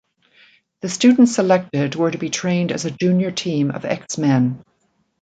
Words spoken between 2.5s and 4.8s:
as a junior team of X-Men.